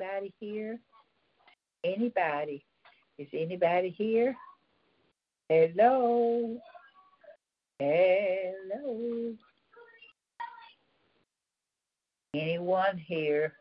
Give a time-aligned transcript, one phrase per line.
[0.00, 0.78] Anybody here?
[1.84, 2.64] Anybody?
[3.18, 4.34] Is anybody here?
[5.50, 6.58] Hello?
[7.78, 9.34] Hello?
[12.34, 13.52] Anyone here?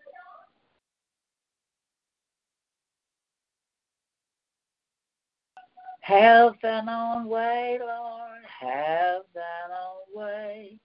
[6.01, 10.77] Have thine own way, Lord, have thine own way.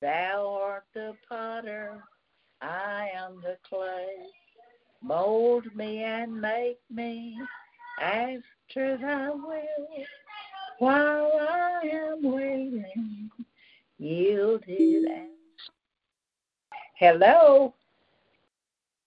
[0.00, 2.02] Thou art the potter,
[2.60, 4.26] I am the clay.
[5.02, 7.38] Mold me and make me
[8.00, 10.04] after thy will.
[10.78, 13.30] While I am waiting,
[13.98, 15.28] yielded and
[16.96, 17.74] Hello.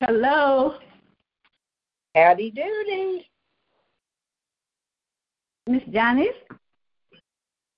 [0.02, 0.76] Hello,
[2.16, 3.26] Howdy doody.
[5.68, 6.28] Miss Janice.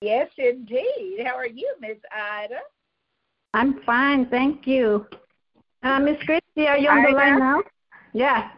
[0.00, 1.24] Yes, indeed.
[1.24, 2.58] How are you, Miss Ida?
[3.54, 5.06] I'm fine, thank you.
[5.82, 7.62] Uh, Miss Christie, are you on the line now?
[8.18, 8.50] Yeah.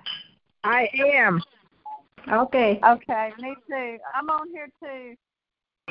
[0.64, 1.42] I am.
[2.33, 2.80] Okay.
[2.83, 3.98] Okay, me too.
[4.14, 5.14] I'm on here too.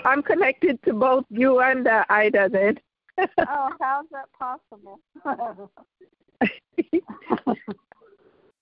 [0.03, 2.79] I'm connected to both you and uh, Ida then.
[3.37, 4.99] Oh, how's that possible?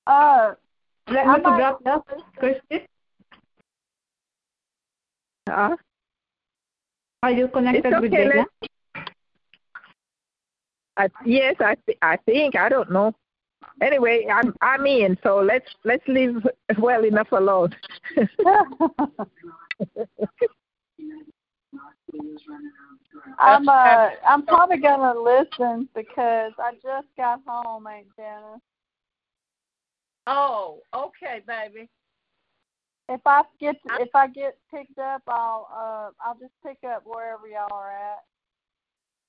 [0.07, 0.53] uh,
[1.09, 2.01] Let I'm me not- drop that,
[2.37, 2.85] Christie.
[5.49, 5.75] Uh,
[7.23, 8.45] Are you connected It's with okay, Dana?
[10.97, 13.13] I, yes, I th- I think I don't know.
[13.81, 16.45] Anyway, I'm I'm in, so let's let's leave
[16.79, 17.75] well enough alone.
[23.39, 28.61] I'm uh, I'm probably gonna listen because I just got home, Aunt Janice.
[30.25, 31.87] oh, okay, baby.
[33.09, 37.47] If I get if I get picked up, I'll uh I'll just pick up wherever
[37.47, 38.23] y'all are at.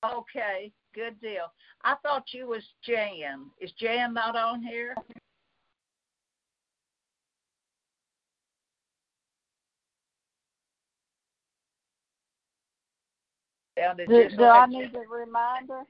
[0.05, 1.51] Okay, good deal.
[1.83, 3.51] I thought you was Jan.
[3.59, 4.95] Is Jan not on here?
[14.07, 15.83] Do, do I need a reminder?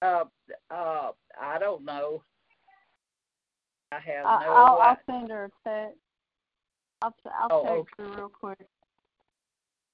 [0.00, 0.24] Uh,
[0.70, 2.22] uh, I don't know.
[3.92, 5.98] I have I, no I'll I'll send her a text.
[7.02, 8.66] I'll I'll Oh, text her real quick.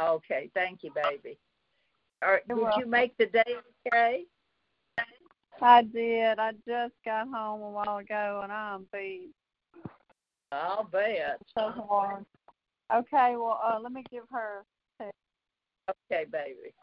[0.01, 1.39] Okay, thank you, baby.
[2.23, 3.45] All right, You're did you make the day
[3.87, 4.25] okay?
[5.61, 6.39] I did.
[6.39, 9.31] I just got home a while ago and I'm beat.
[10.51, 11.41] I'll bet.
[11.57, 12.25] So hard.
[12.95, 14.65] Okay, well, uh, let me give her.
[16.11, 16.75] Okay, baby.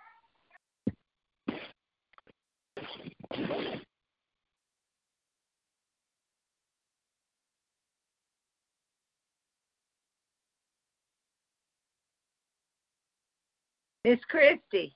[14.03, 14.96] Miss Christie.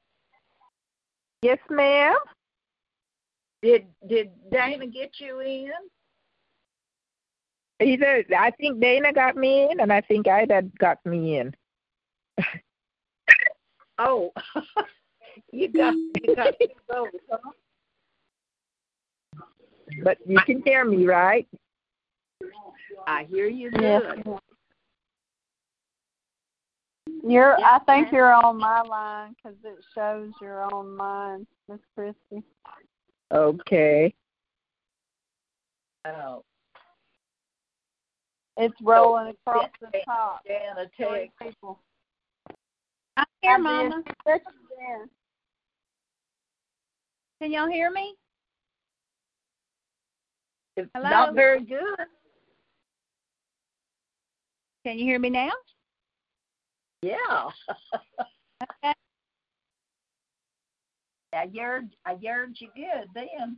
[1.41, 2.15] Yes, ma'am.
[3.61, 5.71] Did did Dana get you in?
[7.81, 11.53] Either I think Dana got me in, and I think Ida got me in.
[14.01, 14.31] Oh,
[15.51, 17.07] you got you got to go.
[17.29, 17.37] Huh?
[20.03, 21.45] But you can hear me, right?
[23.07, 24.01] I hear you Yes.
[24.23, 24.39] good.
[27.23, 27.55] You're.
[27.59, 32.43] Yes, I think you're on my line because it shows you're on mine, Miss Christie.
[33.33, 34.13] Okay.
[36.05, 36.43] Oh,
[38.57, 40.41] It's rolling across the top.
[40.47, 41.55] Dana, Three text.
[41.55, 41.79] people.
[43.17, 43.63] I'm here, I did.
[43.63, 44.03] Mama.
[44.25, 44.47] Text.
[47.41, 48.15] Can y'all hear me?
[50.77, 51.09] It's Hello?
[51.09, 51.99] not very good.
[54.85, 55.51] Can you hear me now?
[57.01, 57.49] Yeah.
[58.83, 58.93] Okay.
[61.33, 63.57] I heard I heard you good then.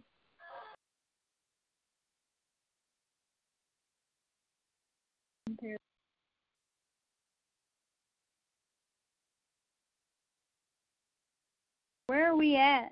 [12.07, 12.91] Where are we at?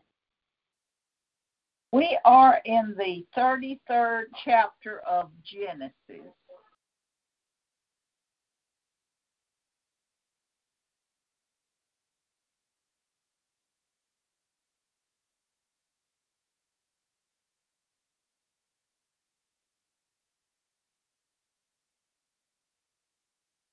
[1.92, 6.39] We are in the 33rd chapter of Genesis.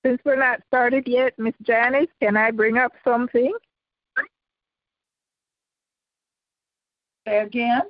[0.07, 3.53] Since we're not started yet, Miss Janice, can I bring up something?
[7.27, 7.83] Say again.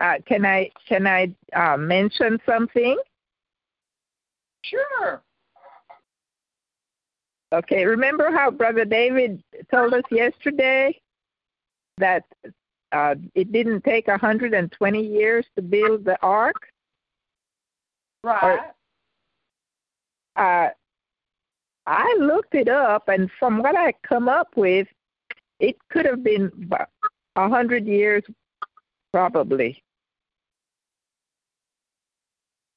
[0.00, 2.98] Uh, can I can I uh, mention something?
[4.62, 5.22] Sure.
[7.52, 7.84] Okay.
[7.84, 11.00] Remember how Brother David told us yesterday
[11.98, 12.24] that
[12.90, 16.66] uh, it didn't take 120 years to build the ark?
[18.24, 18.42] Right.
[18.42, 18.75] Or,
[20.36, 20.68] uh,
[21.86, 24.88] I looked it up, and from what I come up with,
[25.60, 26.50] it could have been
[27.36, 28.22] a hundred years,
[29.12, 29.82] probably.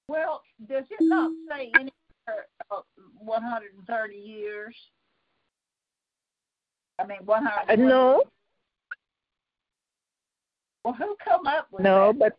[0.07, 2.81] Well, does it not say anywhere uh,
[3.19, 4.75] 130 years?
[6.99, 7.71] I mean, 100.
[7.71, 8.23] Uh, no.
[10.83, 12.19] Well, who come up with no, that?
[12.19, 12.37] but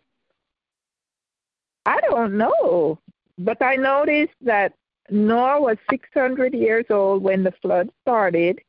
[1.87, 2.99] I don't know.
[3.39, 4.73] But I noticed that
[5.11, 8.61] Noah was 600 years old when the flood started,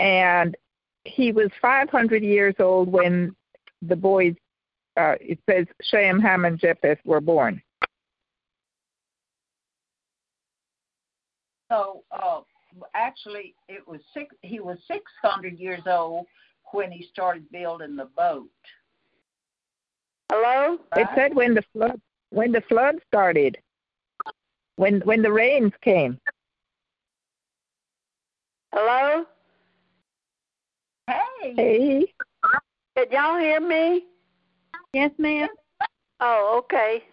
[0.00, 0.56] and
[1.04, 3.34] he was 500 years old when
[3.82, 4.34] the boys,
[4.96, 7.62] uh, it says Shem, Ham, and Japheth were born.
[11.70, 12.40] So, uh,
[12.94, 14.34] actually, it was six.
[14.42, 16.26] He was 600 years old
[16.72, 18.48] when he started building the boat.
[20.30, 20.78] Hello?
[20.96, 22.00] It said when the flood
[22.30, 23.56] when the flood started.
[24.76, 26.18] When when the rains came.
[28.74, 29.24] Hello?
[31.06, 31.54] Hey.
[31.56, 32.12] Hey.
[32.94, 34.04] Did y'all hear me?
[34.92, 35.48] Yes, ma'am.
[36.20, 37.04] Oh, okay.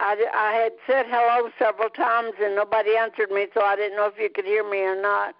[0.00, 4.06] I, I had said hello several times and nobody answered me, so I didn't know
[4.06, 5.34] if you could hear me or not.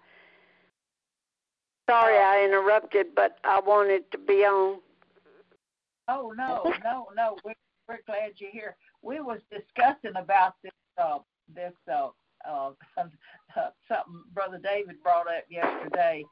[1.88, 4.80] Sorry I interrupted, but I wanted to be on.
[6.08, 7.36] Oh no, no, no.
[7.44, 7.54] We're,
[7.88, 8.76] we're glad you're here.
[9.02, 11.18] We was discussing about this uh
[11.54, 12.08] this uh
[12.48, 12.70] uh
[13.88, 16.24] something Brother David brought up yesterday.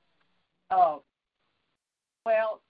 [0.70, 0.98] Uh
[2.24, 2.62] well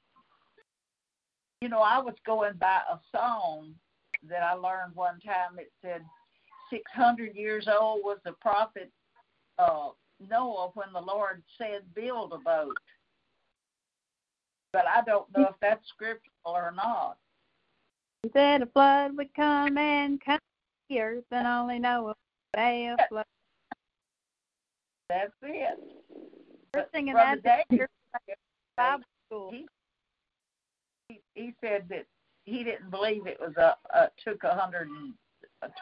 [1.63, 3.73] you know, I was going by a song
[4.29, 5.59] that I learned one time.
[5.59, 6.03] It said
[6.71, 8.91] six hundred years old was the prophet
[9.59, 9.91] uh
[10.29, 12.77] Noah when the Lord said build a boat.
[14.73, 17.19] But I don't know if that's scriptural or not.
[18.23, 20.39] He said a flood would come and come
[20.93, 22.17] the earth, and only Noah would
[22.55, 23.25] day of flood.
[25.09, 25.79] That's it.
[26.75, 27.89] We're singing Brother that David,
[28.77, 29.51] Bible school.
[29.51, 29.67] he,
[31.09, 32.07] he he said that
[32.45, 35.15] he didn't believe it was a, a took a hundred and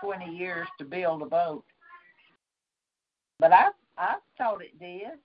[0.01, 1.65] twenty years to build a boat.
[3.39, 5.19] But I I thought it did.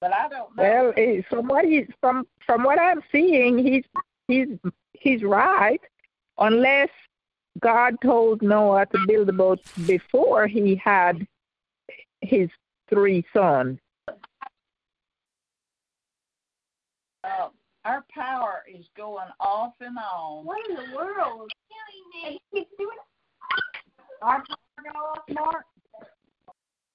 [0.00, 0.62] But I don't know.
[0.62, 3.84] Well, eh, from what he's from from what I'm seeing, he's
[4.28, 4.48] he's
[4.92, 5.80] he's right,
[6.38, 6.90] unless
[7.60, 11.26] God told Noah to build a boat before he had
[12.20, 12.48] his
[12.88, 13.78] three sons.
[17.26, 17.48] uh,
[17.84, 20.44] our power is going off and on.
[20.44, 21.50] What in the world?
[24.22, 25.64] Our power go off, Mark?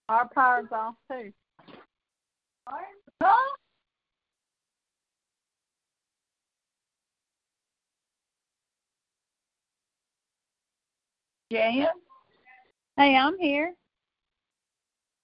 [0.09, 1.31] Our power's off too.
[2.67, 3.57] Huh?
[11.51, 11.85] Jan,
[12.95, 13.73] Hey, I'm here.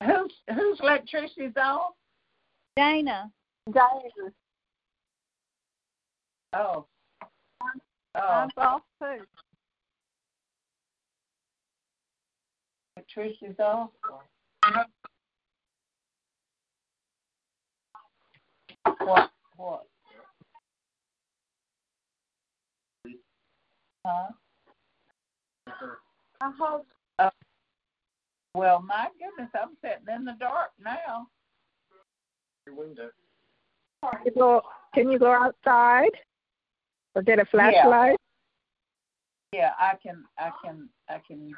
[0.04, 1.94] Who's whose electricity's off?
[2.76, 3.32] Dana.
[3.72, 4.34] Dana.
[6.52, 6.86] Oh.
[8.16, 9.24] Oh, I'm off too.
[12.98, 13.92] electricity's off.
[19.00, 19.32] What?
[19.56, 19.86] What?
[24.06, 24.28] Huh?
[26.42, 26.86] I hope
[27.20, 27.30] uh,
[28.54, 31.28] Well, my goodness, I'm sitting in the dark now.
[32.66, 32.76] Can
[34.26, 34.62] you go,
[34.94, 36.12] can you go outside
[37.16, 38.18] or get a flashlight?
[39.54, 41.52] Yeah, I can, I can, I can,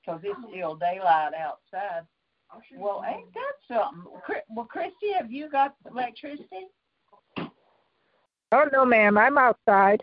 [0.00, 2.02] because it's still daylight outside.
[2.76, 4.04] Well, ain't that something?
[4.48, 6.68] Well, Christy, have you got electricity?
[8.52, 10.02] Oh no, ma'am, I'm outside.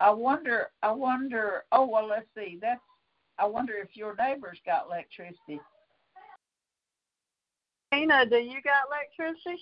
[0.00, 1.64] I wonder, I wonder.
[1.72, 2.58] Oh well, let's see.
[2.60, 2.80] That's.
[3.38, 5.60] I wonder if your neighbor's got electricity.
[7.92, 9.60] Tina, do you got electricity?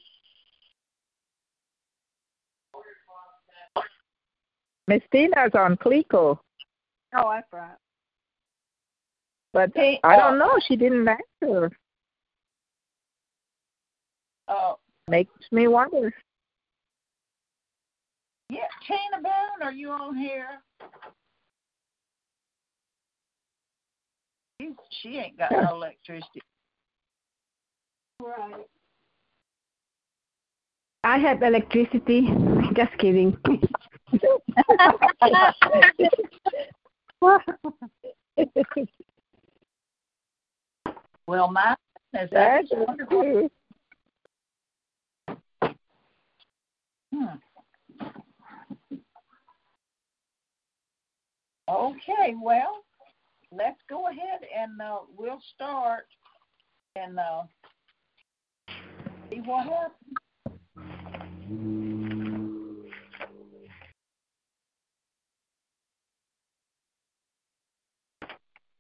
[4.89, 6.39] Miss Tina's on Cleco,
[7.15, 7.77] Oh, that's right.
[9.53, 10.59] but Hey, I uh, don't know.
[10.67, 11.71] She didn't answer.
[14.49, 14.75] Uh,
[15.09, 16.13] Makes me wonder.
[18.53, 20.61] Yeah, Tina Boone, are you on here?
[24.61, 26.43] She, she ain't got no electricity.
[28.23, 28.67] Right.
[31.03, 32.29] I have electricity.
[32.77, 33.35] Just kidding.
[41.27, 41.75] well, my
[42.15, 43.49] is That's wonderful.
[47.15, 47.27] Hmm.
[51.69, 52.85] Okay, well,
[53.51, 56.07] let's go ahead and uh, we'll start
[56.97, 57.43] and uh,
[59.31, 59.93] see what happens.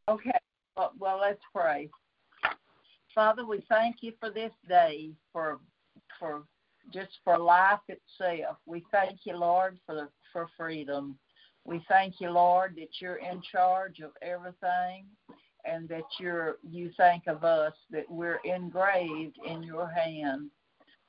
[0.08, 0.30] Okay,
[0.76, 1.88] well, well, let's pray.
[3.14, 5.60] Father, we thank you for this day, for
[6.18, 6.42] for
[6.92, 8.56] just for life itself.
[8.66, 11.18] We thank you, Lord, for for freedom.
[11.64, 15.06] We thank you, Lord, that you're in charge of everything,
[15.64, 20.50] and that you're you think of us that we're engraved in your hand.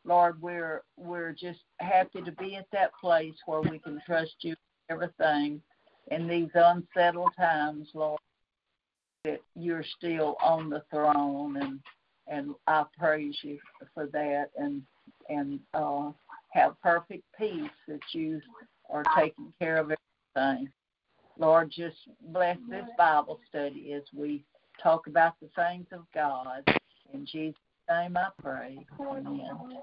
[0.06, 4.56] Lord, we're we're just happy to be at that place where we can trust you
[4.90, 5.62] everything
[6.12, 8.20] in these unsettled times, Lord.
[9.24, 11.80] That you're still on the throne, and
[12.28, 13.58] and I praise you
[13.94, 14.84] for that, and
[15.30, 16.12] and uh,
[16.50, 18.40] have perfect peace that you
[18.90, 19.90] are taking care of
[20.36, 20.70] everything.
[21.38, 21.98] Lord, just
[22.32, 24.44] bless this Bible study as we
[24.82, 26.64] talk about the things of God.
[27.14, 27.56] In Jesus'
[27.90, 28.86] name I pray.
[29.00, 29.80] Amen.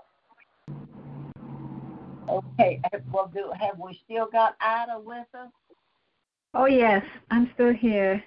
[2.29, 2.81] Okay,
[3.13, 5.51] well, do have we still got Ida with us?
[6.55, 8.23] Oh yes, I'm still here.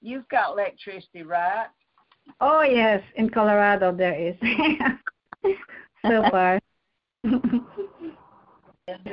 [0.00, 1.66] You've got electricity, right?
[2.40, 4.36] Oh yes, in Colorado there is.
[6.06, 6.60] so far.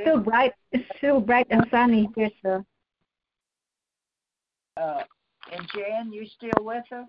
[0.01, 0.54] still bright.
[0.72, 2.66] It's still bright and sunny here, so.
[4.78, 5.04] Uh,
[5.51, 7.08] and Jan, you still with us?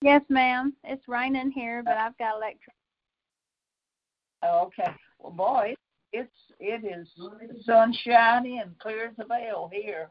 [0.00, 0.74] Yes, ma'am.
[0.84, 2.74] It's raining here, but I've got electric.
[4.42, 4.92] Oh, okay.
[5.20, 5.74] Well, boy,
[6.12, 7.08] it's it is
[7.64, 10.10] sunshiny and clear as a bell here.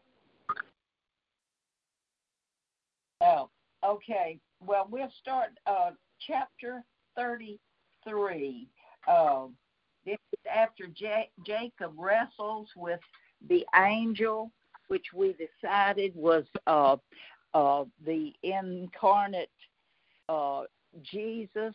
[3.19, 3.49] Oh,
[3.85, 4.39] okay.
[4.65, 5.91] Well, we'll start uh,
[6.25, 6.83] chapter
[7.17, 8.67] thirty-three.
[9.07, 9.47] Uh,
[10.05, 10.85] this is after
[11.45, 12.99] Jacob wrestles with
[13.47, 14.51] the angel,
[14.87, 16.97] which we decided was uh,
[17.53, 19.49] uh, the incarnate
[20.29, 20.63] uh,
[21.03, 21.73] Jesus,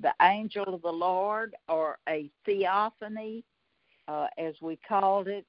[0.00, 3.44] the angel of the Lord, or a theophany,
[4.06, 5.44] uh, as we called it.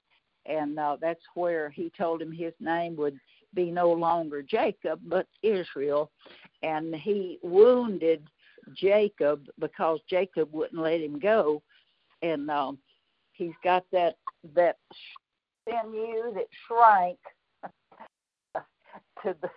[0.46, 3.20] And uh, that's where he told him his name would
[3.54, 6.12] be no longer Jacob, but Israel.
[6.64, 8.24] And he wounded
[8.76, 11.62] Jacob because Jacob wouldn't let him go.
[12.22, 12.78] And um,
[13.34, 14.16] he's got that
[14.56, 14.78] that
[15.68, 17.18] sinew that shrank
[19.24, 19.50] to the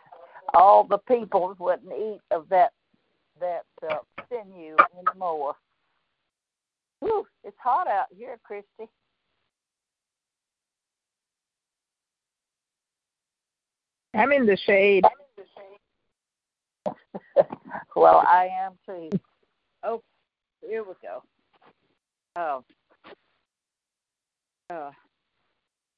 [0.54, 2.72] all the people wouldn't eat of that
[3.40, 3.96] that uh,
[4.28, 4.76] sinew
[5.08, 5.54] anymore.
[7.00, 8.88] Whew, it's hot out here, Christy.
[14.14, 15.04] I'm in the shade.
[17.96, 19.10] well, I am too.
[19.82, 20.02] Oh,
[20.60, 21.22] here we go.
[22.34, 22.64] Oh,
[24.70, 24.90] uh,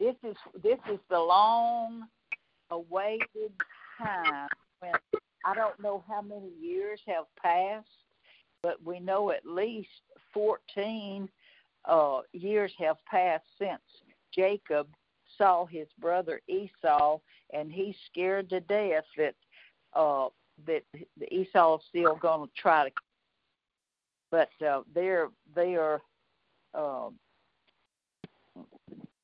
[0.00, 2.08] this is this is the long
[2.70, 3.52] awaited
[3.98, 4.48] time
[4.80, 4.92] when
[5.46, 7.86] I don't know how many years have passed,
[8.62, 9.88] but we know at least
[10.32, 11.28] fourteen
[11.84, 13.82] uh, years have passed since
[14.34, 14.88] Jacob
[15.38, 17.18] saw his brother Esau,
[17.52, 19.34] and he's scared to death that
[19.94, 20.28] uh,
[20.66, 20.82] that
[21.30, 22.94] Esau's still going to try to.
[24.32, 26.00] But uh, they're they are
[26.74, 27.08] uh,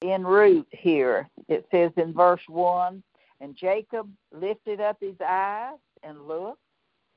[0.03, 1.29] en route here.
[1.49, 3.03] It says in verse one,
[3.41, 6.63] and Jacob lifted up his eyes and looked,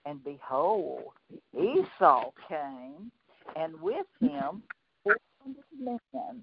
[0.06, 1.14] and behold,
[1.58, 3.12] Esau came,
[3.56, 4.64] and with him
[5.04, 5.64] four hundred
[6.14, 6.42] men.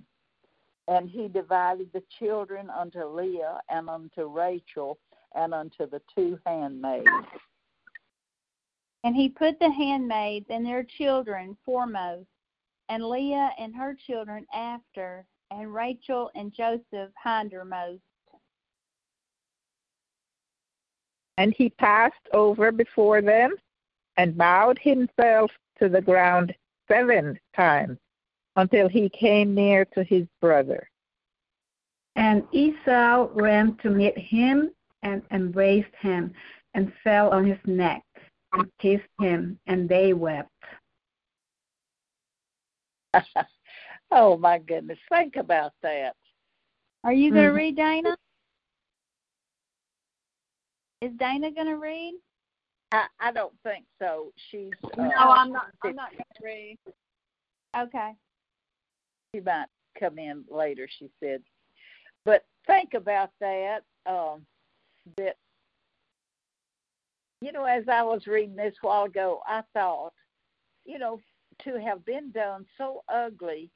[0.89, 4.99] And he divided the children unto Leah and unto Rachel
[5.35, 7.07] and unto the two handmaids.
[9.05, 12.27] And he put the handmaids and their children foremost,
[12.91, 18.01] and Leah and her children after, and Rachel and Joseph hindermost.
[21.39, 23.55] And he passed over before them
[24.17, 26.53] and bowed himself to the ground
[26.89, 27.97] seven times
[28.57, 30.91] until he came near to his brother.
[32.17, 36.35] And Esau ran to meet him and embraced him
[36.75, 38.03] and fell on his neck
[38.53, 40.51] and kissed him, and they wept.
[44.11, 46.14] oh my goodness, think about that.
[47.05, 47.57] Are you going to Mhm.
[47.57, 48.17] read, Dana?
[51.00, 52.14] Is Dana going to read?
[52.93, 54.33] I I don't think so.
[54.50, 55.73] She's uh, no, I'm not.
[55.83, 56.79] I'm not going to read.
[57.76, 58.14] Okay.
[59.35, 59.67] She might
[59.99, 60.88] come in later.
[60.99, 61.43] She said,
[62.25, 63.85] but think about that.
[64.07, 64.45] Um,
[65.17, 65.37] that
[67.40, 70.12] you know, as I was reading this while ago, I thought,
[70.85, 71.21] you know,
[71.64, 73.71] to have been done so ugly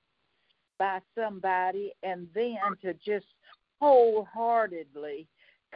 [0.78, 3.26] by somebody and then to just
[3.80, 5.26] wholeheartedly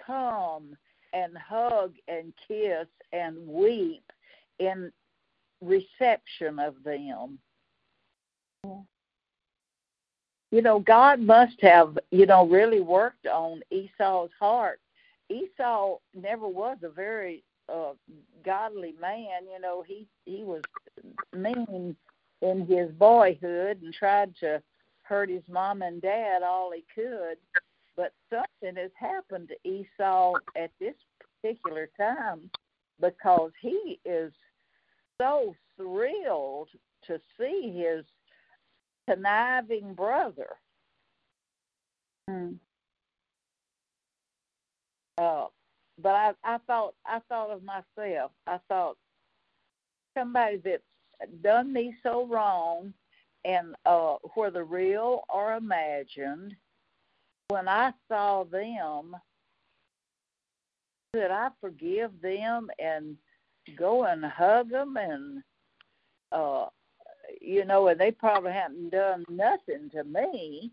[0.06, 0.76] come
[1.12, 4.04] and hug and kiss and weep
[4.58, 4.92] in
[5.60, 7.38] reception of them.
[10.50, 14.80] You know, God must have, you know, really worked on Esau's heart.
[15.30, 17.92] Esau never was a very uh,
[18.44, 19.46] godly man.
[19.52, 20.62] You know, he he was
[21.32, 21.96] mean
[22.42, 24.62] in his boyhood and tried to
[25.02, 27.37] hurt his mom and dad all he could.
[27.96, 30.94] But something has happened to Esau at this
[31.42, 32.50] particular time
[33.00, 34.32] because he is
[35.20, 36.68] so thrilled
[37.06, 38.04] to see his
[39.08, 40.50] conniving brother.
[42.28, 42.52] Hmm.
[45.16, 45.46] Uh,
[46.02, 48.32] but I, I thought I thought of myself.
[48.46, 48.96] I thought
[50.16, 50.82] somebody that's
[51.42, 52.92] done me so wrong,
[53.44, 56.54] and uh, whether real or imagined,
[57.48, 59.16] when I saw them,
[61.12, 63.16] that I forgive them and
[63.76, 65.42] go and hug them and
[66.32, 66.66] uh
[67.40, 70.70] you know and they probably haven't done nothing to me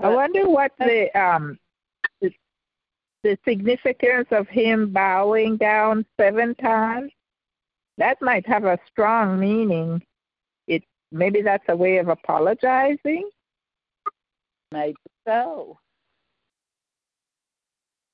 [0.00, 1.65] I wonder what the um the,
[3.26, 7.10] the significance of him bowing down seven times.
[7.98, 10.00] That might have a strong meaning.
[10.68, 13.28] It maybe that's a way of apologizing.
[14.70, 15.76] Maybe so.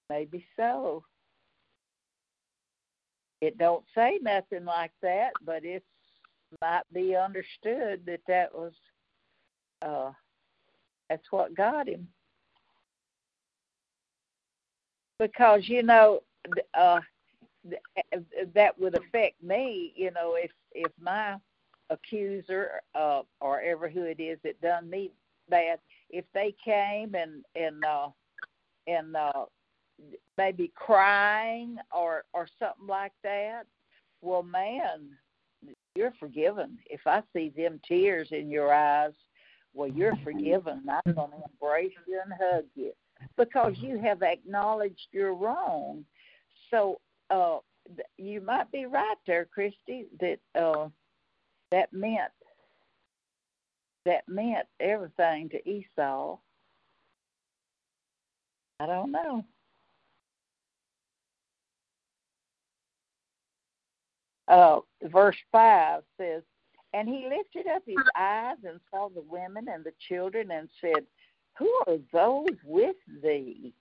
[0.08, 1.04] Maybe so.
[3.42, 5.84] It don't say nothing like that, but it
[6.62, 8.72] might be understood that that was
[9.82, 10.12] uh
[11.10, 12.08] that's what got him.
[15.22, 16.20] Because you know,
[16.74, 16.98] uh
[18.54, 21.36] that would affect me, you know, if if my
[21.90, 25.12] accuser uh or ever who it is that done me
[25.48, 25.78] bad,
[26.10, 28.08] if they came and and uh
[28.88, 29.44] and uh
[30.36, 33.62] maybe crying or or something like that,
[34.22, 35.08] well man,
[35.94, 36.78] you're forgiven.
[36.86, 39.12] If I see them tears in your eyes,
[39.72, 40.82] well you're forgiven.
[40.88, 42.92] I'm gonna embrace you and hug you.
[43.36, 46.04] Because you have acknowledged you're wrong.
[46.70, 47.58] So uh
[48.18, 50.88] you might be right there, Christy, that uh
[51.70, 52.32] that meant
[54.04, 56.38] that meant everything to Esau.
[58.80, 59.44] I don't know.
[64.48, 66.42] Uh, verse 5 says,
[66.92, 71.06] And he lifted up his eyes and saw the women and the children and said,
[71.58, 73.74] Who are those with thee?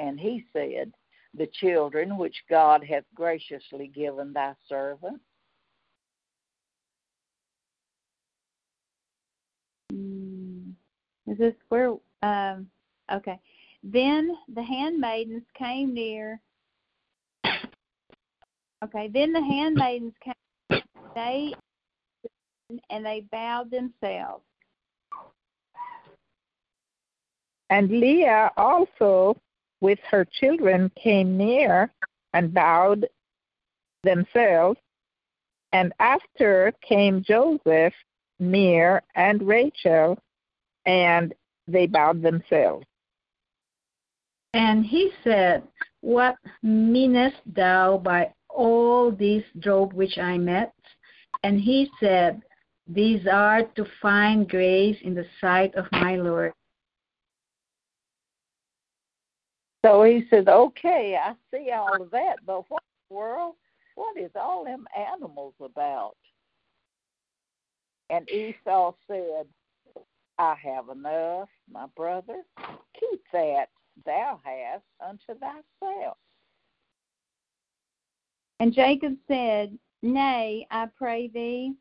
[0.00, 0.92] And he said,
[1.34, 5.20] The children which God hath graciously given thy servant.
[9.92, 10.72] Mm,
[11.26, 11.94] is this where?
[12.22, 12.68] Um,
[13.12, 13.38] okay.
[13.82, 16.40] Then the handmaidens came near.
[18.84, 19.08] Okay.
[19.08, 20.82] Then the handmaidens came.
[21.14, 21.54] They
[22.90, 24.44] and they bowed themselves.
[27.70, 29.36] And Leah also,
[29.80, 31.92] with her children, came near
[32.32, 33.06] and bowed
[34.02, 34.78] themselves.
[35.72, 37.94] And after came Joseph
[38.38, 40.18] near and Rachel,
[40.84, 41.34] and
[41.66, 42.86] they bowed themselves.
[44.54, 45.64] And he said,
[46.00, 50.72] What meanest thou by all these job which I met?
[51.42, 52.42] And he said,
[52.86, 56.52] These are to find grace in the sight of my Lord.
[59.84, 63.54] So he said, Okay, I see all of that, but what world?
[63.94, 66.16] What is all them animals about?
[68.10, 69.46] And Esau said,
[70.38, 72.42] I have enough, my brother.
[73.00, 73.68] Keep that
[74.04, 76.18] thou hast unto thyself.
[78.60, 81.74] And Jacob said, Nay, I pray thee,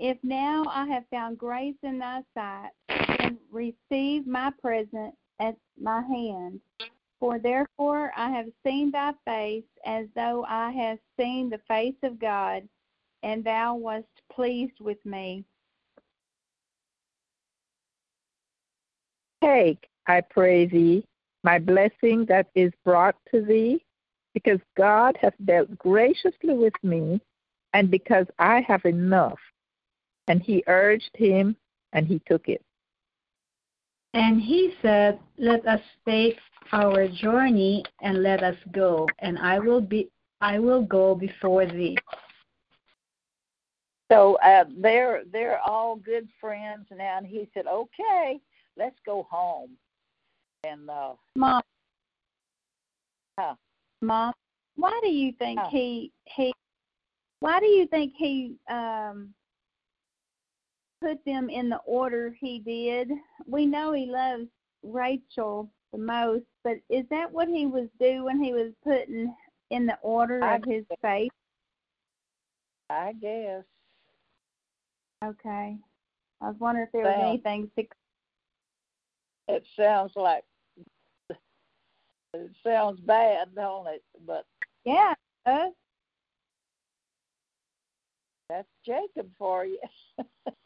[0.00, 6.02] if now I have found grace in thy sight, then receive my present at my
[6.02, 6.60] hand.
[7.24, 12.18] For therefore I have seen thy face as though I had seen the face of
[12.18, 12.68] God,
[13.22, 15.46] and thou wast pleased with me.
[19.42, 21.06] Take, I pray thee,
[21.42, 23.82] my blessing that is brought to thee,
[24.34, 27.22] because God hath dealt graciously with me,
[27.72, 29.40] and because I have enough.
[30.28, 31.56] And he urged him,
[31.94, 32.62] and he took it.
[34.14, 36.38] And he said, Let us take
[36.72, 40.08] our journey and let us go, and I will be
[40.40, 41.96] I will go before thee.
[44.10, 48.40] So uh, they're they're all good friends now, and he said, "Okay,
[48.76, 49.70] let's go home."
[50.64, 51.62] And uh, mom,
[53.38, 53.54] huh?
[54.00, 54.32] Mom,
[54.76, 55.68] why do you think huh.
[55.70, 56.52] he he?
[57.40, 59.34] Why do you think he um
[61.04, 63.10] put them in the order he did?
[63.46, 64.46] We know he loves
[64.82, 68.24] Rachel the most, but is that what he was doing?
[68.24, 69.34] When he was putting
[69.70, 71.32] in the order I of his faith.
[72.90, 73.64] I guess.
[75.24, 75.76] Okay.
[76.40, 77.70] I was wondering if there was anything.
[77.78, 77.84] To...
[79.48, 80.44] It sounds like
[81.30, 84.02] it sounds bad, don't it?
[84.26, 84.44] But
[84.84, 85.14] yeah,
[85.46, 85.72] does.
[88.48, 89.78] that's Jacob for you.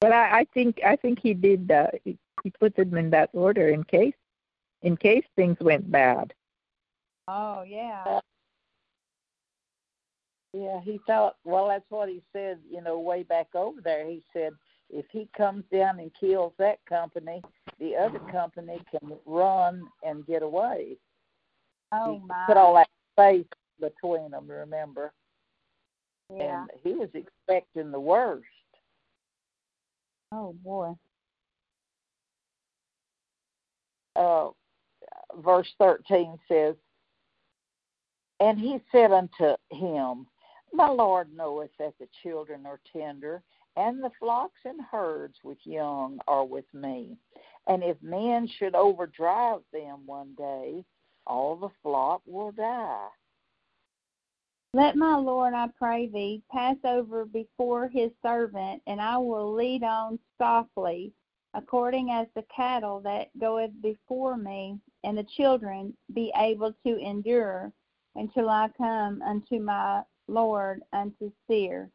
[0.00, 1.70] But I, I think I think he did.
[1.70, 4.14] Uh, he, he put them in that order in case
[4.82, 6.34] in case things went bad.
[7.26, 8.20] Oh yeah.
[10.52, 11.36] Yeah, he thought.
[11.44, 12.58] Well, that's what he said.
[12.70, 14.52] You know, way back over there, he said
[14.90, 17.42] if he comes down and kills that company,
[17.80, 20.98] the other company can run and get away.
[21.92, 22.44] Oh he my.
[22.46, 23.46] Put all that space
[23.80, 24.46] between them.
[24.48, 25.12] Remember?
[26.32, 26.62] Yeah.
[26.62, 28.44] And he was expecting the worst.
[30.32, 30.94] Oh boy.
[34.16, 34.50] Uh,
[35.42, 36.74] verse 13 says,
[38.40, 40.26] And he said unto him,
[40.72, 43.42] My Lord knoweth that the children are tender,
[43.76, 47.16] and the flocks and herds with young are with me.
[47.66, 50.84] And if men should overdrive them one day,
[51.26, 53.08] all the flock will die.
[54.74, 59.84] Let my Lord, I pray thee, pass over before his servant, and I will lead
[59.84, 61.12] on softly,
[61.54, 67.70] according as the cattle that goeth before me, and the children be able to endure
[68.16, 71.88] until I come unto my Lord unto Seir.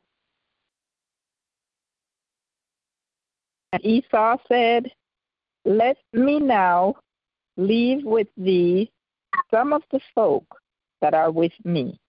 [3.73, 4.89] And Esau said,
[5.65, 6.95] Let me now
[7.57, 8.89] leave with thee
[9.51, 10.45] some of the folk
[11.01, 11.99] that are with me.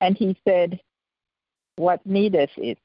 [0.00, 0.80] And he said,
[1.76, 2.78] What needeth it?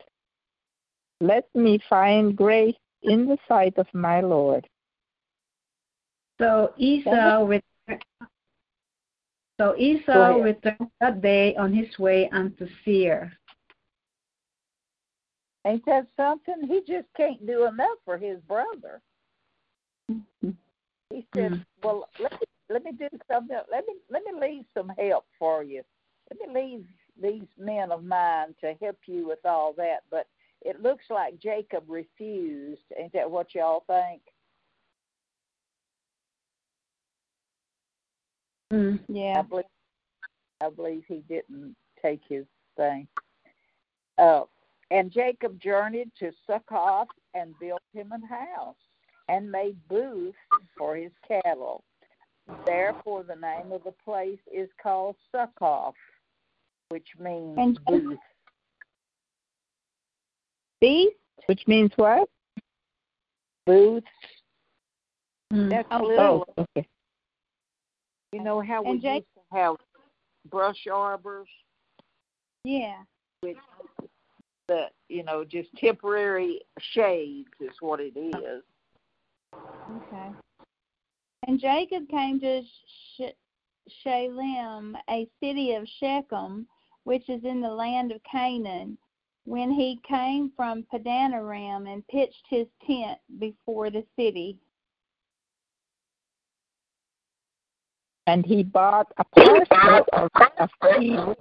[1.21, 4.67] Let me find grace in the sight of my Lord.
[6.39, 8.03] So Esau returned,
[9.59, 13.31] so Esau returned that day on his way unto Seir.
[15.65, 16.67] Ain't that something?
[16.67, 19.01] He just can't do enough for his brother.
[21.09, 21.65] He said, Mhm.
[21.83, 23.57] "Well, let me let me do something.
[23.69, 25.83] Let me let me leave some help for you.
[26.29, 26.87] Let me leave
[27.21, 30.27] these men of mine to help you with all that." But
[30.61, 32.83] it looks like Jacob refused.
[32.97, 34.21] Ain't that what y'all think?
[38.71, 38.99] Mm.
[38.99, 39.41] I Yeah.
[39.41, 39.65] believe
[40.61, 42.45] I believe he didn't take his
[42.77, 43.07] thing.
[44.17, 44.43] Uh,
[44.91, 48.75] and Jacob journeyed to Succoth and built him a house
[49.27, 50.37] and made booths
[50.77, 51.83] for his cattle.
[52.65, 55.95] Therefore, the name of the place is called Succoth,
[56.93, 58.19] which means And- booth.
[60.79, 61.15] Beast?
[61.47, 62.29] Which means what?
[63.65, 64.03] Booth.
[65.51, 65.71] Mm.
[65.71, 66.53] That's Oh, literal.
[66.55, 66.87] Oh, okay.
[68.31, 69.77] You know how we And used to have
[70.45, 71.49] brush arbors,
[72.63, 73.03] Yeah.
[73.41, 73.57] which
[74.67, 78.63] the you know just temporary shades is what it is.
[79.55, 80.31] Okay.
[81.47, 83.35] And Jacob came to Sh-
[84.03, 86.67] Shalem, a city of Shechem,
[87.03, 88.97] which is in the land of Canaan,
[89.45, 94.57] when he came from Padanaram and pitched his tent before the city.
[98.25, 101.37] And he bought a parcel of a field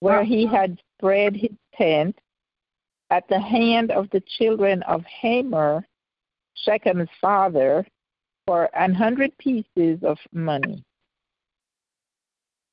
[0.00, 2.18] where he had spread his tent
[3.10, 5.86] at the hand of the children of Hamor,
[6.66, 7.86] Shechem's father,
[8.46, 10.82] for an hundred pieces of money.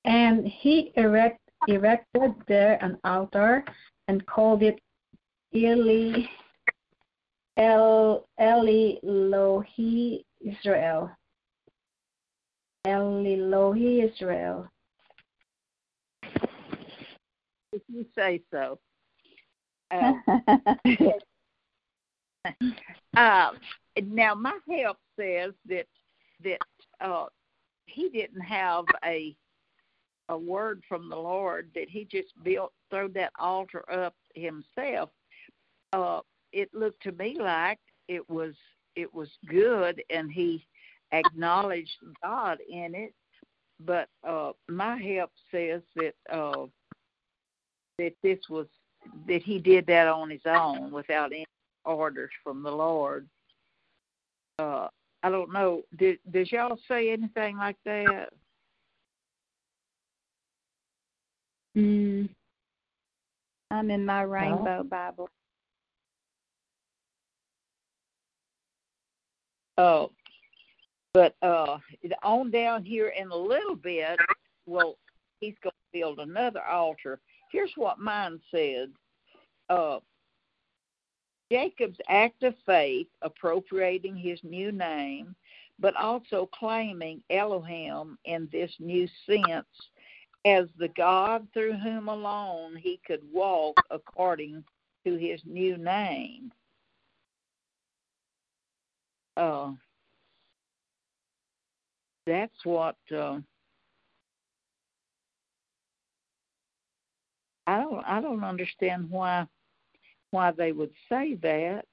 [0.07, 3.65] And he erect, erected there an altar
[4.07, 4.79] and called it
[5.53, 6.27] Eli,
[7.57, 11.11] El, Eli Lohi Israel.
[12.87, 14.69] Eli Lohi Israel.
[17.73, 18.79] If you say so.
[19.91, 20.13] Uh,
[23.17, 23.51] uh,
[24.03, 25.87] now my help says that
[26.43, 26.59] that
[27.01, 27.25] uh,
[27.87, 29.35] he didn't have a
[30.29, 35.09] a word from the Lord that he just built threw that altar up himself.
[35.93, 38.53] Uh, it looked to me like it was
[38.95, 40.65] it was good and he
[41.11, 41.91] acknowledged
[42.23, 43.13] God in it.
[43.79, 46.65] But uh, my help says that uh,
[47.99, 48.67] that this was
[49.27, 51.45] that he did that on his own without any
[51.85, 53.27] orders from the Lord.
[54.59, 54.87] Uh,
[55.23, 55.83] I don't know.
[55.97, 58.29] Did, does y'all say anything like that?
[61.77, 62.27] Mm.
[63.69, 65.29] I'm in my Rainbow Bible.
[69.77, 70.11] Oh,
[71.13, 71.77] but uh,
[72.23, 74.17] on down here in a little bit,
[74.65, 74.97] well,
[75.39, 77.19] he's going to build another altar.
[77.51, 78.89] Here's what mine said.
[79.69, 79.99] Uh,
[81.51, 85.35] Jacob's act of faith, appropriating his new name,
[85.79, 89.67] but also claiming Elohim in this new sense
[90.47, 94.63] as the God through whom alone he could walk according
[95.05, 96.51] to his new name.
[99.35, 99.71] Uh,
[102.25, 103.39] that's what uh,
[107.67, 108.03] I don't.
[108.05, 109.45] I don't understand why
[110.31, 111.85] why they would say that.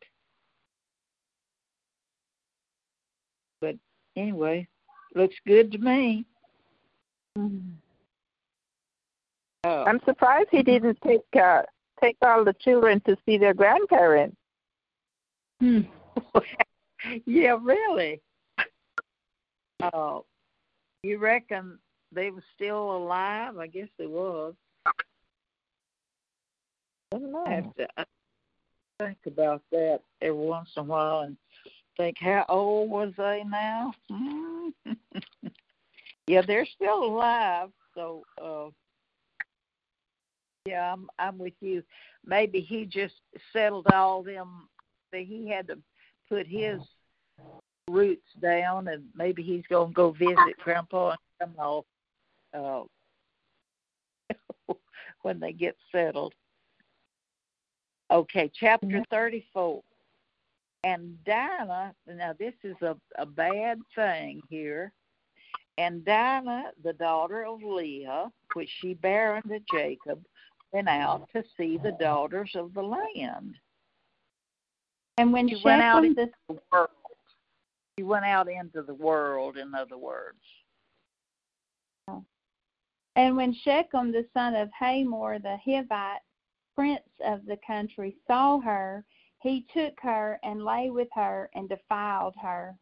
[3.60, 3.76] But
[4.16, 4.68] anyway,
[5.14, 6.24] looks good to me.
[7.36, 7.84] Mm-hmm.
[9.64, 9.85] Oh.
[9.85, 11.62] I'm surprised he didn't take uh,
[12.03, 14.37] take all the children to see their grandparents.
[15.61, 15.81] Hmm.
[17.27, 18.20] yeah, really.
[19.92, 20.24] Oh,
[21.03, 21.79] you reckon
[22.11, 23.59] they were still alive?
[23.59, 24.55] I guess they was.
[24.87, 24.92] I
[27.18, 27.44] don't know.
[27.44, 28.05] I have to I
[29.00, 31.37] think about that every once in a while and
[31.96, 33.92] think, how old was they now?
[36.27, 37.70] yeah, they're still alive.
[37.94, 38.70] So, uh,
[40.66, 41.83] yeah, I'm I'm with you.
[42.24, 43.14] Maybe he just
[43.53, 44.68] settled all them.
[45.12, 45.79] That he had to
[46.29, 46.81] put his
[47.88, 51.83] roots down, and maybe he's going to go visit Grandpa and Grandma
[52.55, 52.85] uh,
[55.22, 56.35] when they get settled.
[58.11, 59.03] Okay, chapter mm-hmm.
[59.11, 59.83] 34.
[60.85, 64.92] And Dinah, now this is a, a bad thing here.
[65.79, 70.22] And Dinah, the daughter of Leah, which she bare unto Jacob,
[70.74, 73.54] went out to see the daughters of the land.
[75.16, 76.88] And when she went out into the world,
[77.96, 80.37] she went out into the world, in other words.
[83.16, 86.18] And when Shechem, the son of Hamor the Hivite,
[86.74, 89.04] prince of the country, saw her,
[89.40, 92.74] he took her and lay with her and defiled her.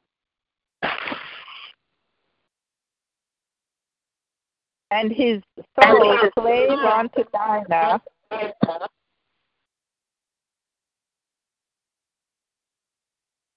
[4.92, 5.40] And his
[5.82, 8.02] soul slave unto Dinah.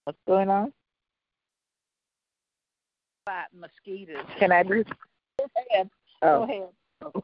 [0.06, 0.72] What's going on?
[3.26, 4.26] Fighting mosquitoes.
[4.40, 4.86] Can I do?
[4.86, 5.90] Go ahead.
[6.22, 6.38] Oh.
[6.38, 7.24] Go ahead.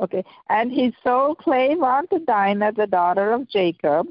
[0.00, 0.24] Okay.
[0.48, 4.06] And his soul clave unto Dinah, the daughter of Jacob,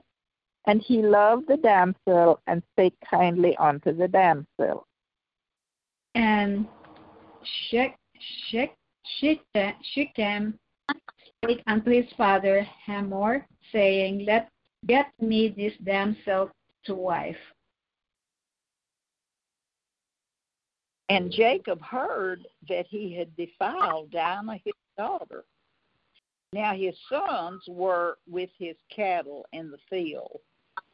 [0.65, 4.85] and he loved the damsel and spake kindly unto the damsel.
[6.13, 6.67] And
[7.71, 7.93] Shech, Shech,
[8.49, 10.57] Shechem
[11.43, 14.49] spake unto his father Hamor, saying, Let
[14.85, 16.51] get me this damsel
[16.85, 17.35] to wife.
[21.09, 25.45] And Jacob heard that he had defiled Dinah his daughter.
[26.53, 30.39] Now his sons were with his cattle in the field,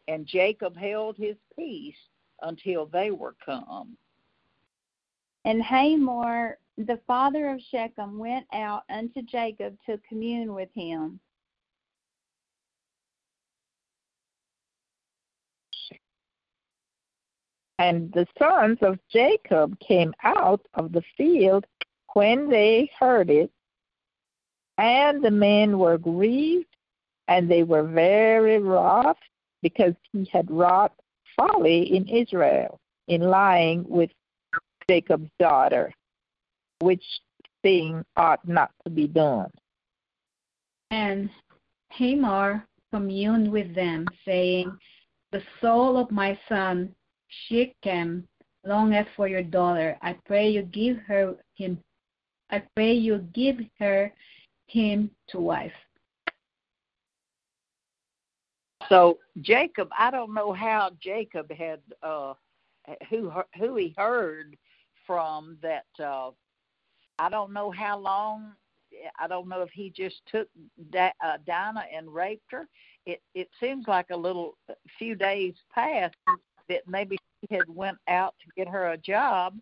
[0.07, 1.95] and Jacob held his peace
[2.41, 3.97] until they were come.
[5.45, 11.19] And Hamor, the father of Shechem, went out unto Jacob to commune with him.
[17.79, 21.65] And the sons of Jacob came out of the field
[22.13, 23.51] when they heard it,
[24.77, 26.67] and the men were grieved,
[27.27, 29.17] and they were very wroth,
[29.61, 30.93] because he had wrought
[31.35, 34.11] folly in Israel in lying with
[34.89, 35.93] Jacob's daughter,
[36.79, 37.03] which
[37.61, 39.49] thing ought not to be done.
[40.91, 41.29] And
[41.91, 44.71] Hamor communed with them, saying,
[45.31, 46.93] The soul of my son
[47.47, 48.27] Shechem
[48.65, 49.97] longeth for your daughter.
[50.01, 51.79] I pray you give her him.
[52.51, 54.13] I pray you give her
[54.67, 55.73] him to wife.
[58.89, 62.33] So Jacob, I don't know how Jacob had uh
[63.09, 64.57] who who he heard
[65.05, 66.31] from that uh
[67.19, 68.53] I don't know how long
[69.19, 70.47] I don't know if he just took
[70.91, 72.67] da- uh, Dinah and raped her.
[73.05, 74.57] It it seems like a little
[74.97, 76.15] few days passed
[76.69, 79.57] that maybe she had went out to get her a job,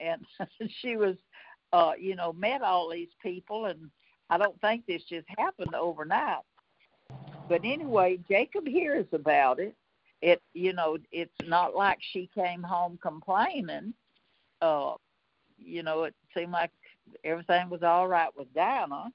[0.00, 0.24] and
[0.80, 1.16] she was,
[1.72, 3.90] uh, you know, met all these people, and
[4.30, 6.42] I don't think this just happened overnight.
[7.48, 9.74] But anyway, Jacob hears about it.
[10.22, 13.94] It you know, it's not like she came home complaining.
[14.60, 14.94] Uh,
[15.58, 16.70] you know, it seemed like
[17.24, 19.12] everything was all right with Dinah.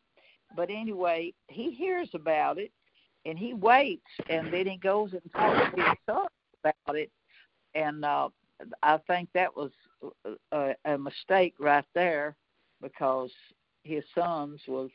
[0.55, 2.71] But anyway, he hears about it
[3.25, 6.27] and he waits and then he goes and talks to his son
[6.63, 7.11] about it.
[7.75, 8.29] And uh
[8.83, 9.71] I think that was
[10.51, 12.35] a, a mistake right there
[12.81, 13.31] because
[13.83, 14.89] his sons was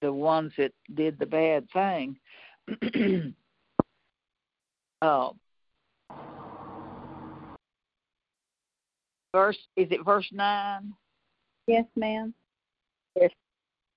[0.00, 2.16] the ones that did the bad thing.
[5.02, 5.30] uh,
[9.32, 10.92] verse is it verse nine?
[11.66, 12.32] Yes, ma'am.
[13.14, 13.30] Yes.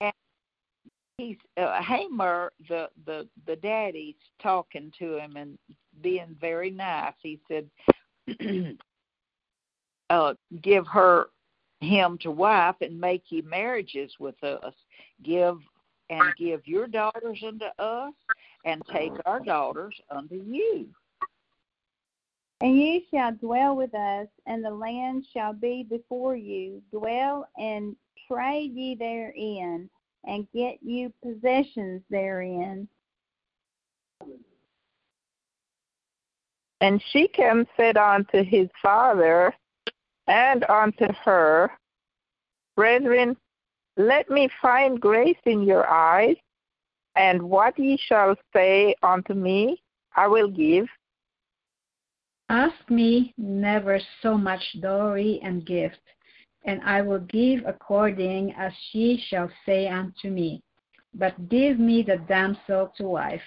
[0.02, 0.14] And
[1.18, 5.58] he's uh, Hamor, the the the daddy's talking to him and
[6.02, 7.14] being very nice.
[7.22, 7.70] He said,
[10.10, 11.28] uh, "Give her
[11.80, 14.74] him to wife and make ye marriages with us.
[15.24, 15.58] Give
[16.10, 18.14] and give your daughters unto us,
[18.66, 20.90] and take our daughters unto you."
[22.62, 26.82] And ye shall dwell with us, and the land shall be before you.
[26.92, 27.96] Dwell and
[28.28, 29.90] trade ye therein,
[30.26, 32.88] and get you possessions therein.
[36.82, 39.54] And Shechem said unto his father
[40.28, 41.72] and unto her,
[42.76, 43.36] Brethren,
[43.98, 46.38] let me find grace in your eyes,
[47.16, 49.82] and what ye shall say unto me,
[50.16, 50.86] I will give.
[52.52, 56.02] Ask me never so much dowry and gift,
[56.66, 60.62] and I will give according as she shall say unto me.
[61.14, 63.42] But give me the damsel to wife.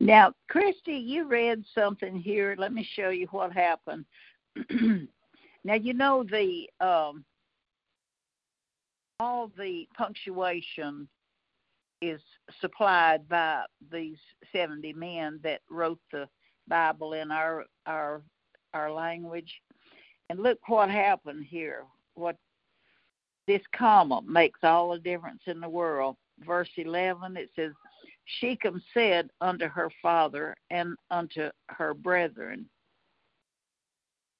[0.00, 2.56] Now, Christy, you read something here.
[2.58, 4.04] Let me show you what happened.
[5.62, 7.24] now, you know the um,
[9.20, 11.06] all the punctuation
[12.00, 12.20] is
[12.60, 14.18] supplied by these
[14.52, 16.28] 70 men that wrote the
[16.68, 18.22] Bible in our our
[18.74, 19.52] our language.
[20.30, 21.84] And look what happened here.
[22.14, 22.36] What
[23.46, 26.16] this comma makes all the difference in the world.
[26.46, 27.72] Verse 11 it says
[28.40, 32.68] Shechem said unto her father and unto her brethren.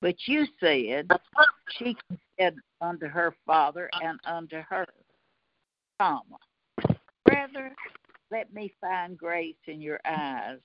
[0.00, 1.08] But you said,
[1.78, 4.86] Shechem said unto her father and unto her,
[5.98, 6.36] comma,
[7.58, 7.74] Brother,
[8.30, 10.58] let me find grace in your eyes.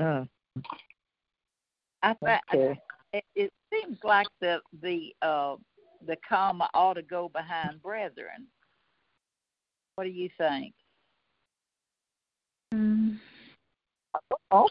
[0.00, 0.24] Uh,
[2.02, 2.80] I, th- okay.
[3.12, 5.56] it, it seems like the the uh,
[6.06, 8.46] the comma ought to go behind brethren.
[9.94, 10.74] What do you think?
[12.74, 13.18] Mm.
[14.50, 14.68] Oh.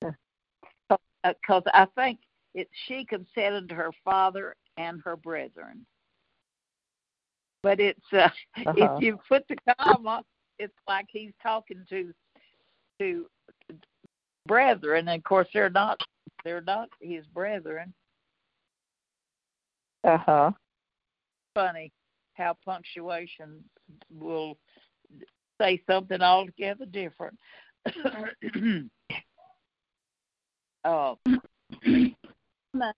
[0.00, 2.18] Because uh, I think
[2.54, 3.06] it she
[3.54, 5.84] unto her father and her brethren.
[7.62, 8.28] But it's uh,
[8.66, 8.72] Uh-huh.
[8.76, 10.22] if you put the comma,
[10.58, 12.12] it's like he's talking to
[13.00, 13.26] to
[14.46, 15.08] brethren.
[15.08, 16.00] And of course, they're not
[16.44, 17.92] they're not his brethren.
[20.04, 20.50] Uh huh.
[21.54, 21.92] Funny
[22.34, 23.62] how punctuation
[24.12, 24.56] will
[25.60, 27.36] say something altogether different.
[30.84, 31.18] oh,
[32.78, 32.92] Ma-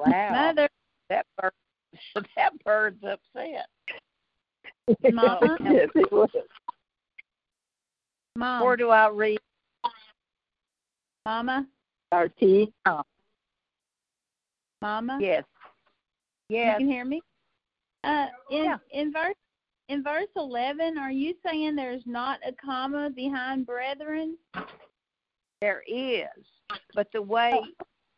[0.00, 0.30] wow!
[0.32, 0.68] Mother,
[1.08, 1.52] That bird,
[2.36, 3.66] that bird's upset.
[5.12, 5.56] Mama?
[5.64, 6.28] yes, it was.
[8.36, 9.38] Mom, Where do I read?
[11.24, 11.66] Mama,
[12.12, 12.68] RT.
[14.82, 15.18] Mama.
[15.20, 15.44] Yes.
[16.48, 16.80] Yes.
[16.80, 17.22] You can you hear me.
[18.02, 18.76] Uh, in Yeah.
[18.92, 19.34] in verse
[19.88, 24.36] in verse eleven, are you saying there's not a comma behind brethren?
[25.60, 26.28] There is,
[26.94, 27.58] but the way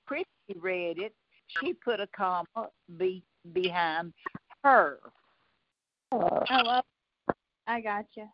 [0.07, 0.27] Christy
[0.61, 1.15] read it,
[1.47, 4.13] she put a comma be, behind
[4.65, 4.99] her.
[6.13, 6.85] Oh, well,
[7.67, 8.29] I got you.